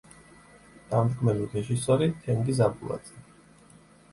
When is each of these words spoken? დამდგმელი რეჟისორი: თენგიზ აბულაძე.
დამდგმელი 0.93 1.45
რეჟისორი: 1.51 2.07
თენგიზ 2.25 2.63
აბულაძე. 2.69 3.23